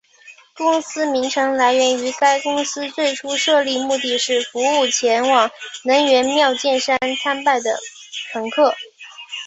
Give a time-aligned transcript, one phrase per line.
[0.57, 5.51] 公司名称来源于该公司最初设立目的是服务前往
[5.83, 7.77] 能势妙见山参拜的
[8.31, 8.75] 乘客。